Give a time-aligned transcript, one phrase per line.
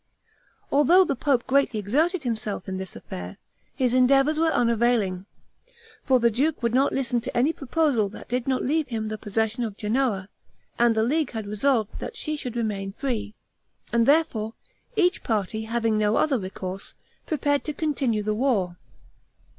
[0.71, 3.37] Although the pope greatly exerted himself in this affair,
[3.75, 5.27] his endeavors were unavailing;
[6.05, 9.19] for the duke would not listen to any proposal that did not leave him the
[9.19, 10.27] possession of Genoa,
[10.79, 13.35] and the league had resolved that she should remain free;
[13.93, 14.55] and, therefore,
[14.95, 16.95] each party, having no other resource,
[17.27, 18.77] prepared to continue the war.